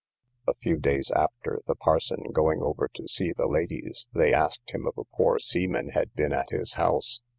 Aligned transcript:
A 0.47 0.55
few 0.55 0.77
days 0.79 1.11
after, 1.15 1.61
the 1.67 1.75
parson 1.75 2.23
going 2.33 2.59
over 2.63 2.89
to 2.95 3.07
see 3.07 3.33
the 3.37 3.45
ladies, 3.45 4.07
they 4.15 4.33
asked 4.33 4.71
him 4.71 4.87
if 4.87 4.97
a 4.97 5.03
poor 5.15 5.37
seaman 5.37 5.89
had 5.89 6.15
been 6.15 6.33
at 6.33 6.49
his 6.49 6.73
house. 6.73 7.21